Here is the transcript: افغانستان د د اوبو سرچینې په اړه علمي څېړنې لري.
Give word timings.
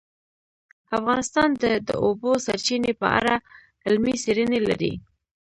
افغانستان 0.97 1.49
د 1.63 1.63
د 1.87 1.89
اوبو 2.05 2.31
سرچینې 2.45 2.91
په 3.01 3.07
اړه 3.19 3.35
علمي 3.85 4.13
څېړنې 4.23 4.59
لري. 4.67 4.93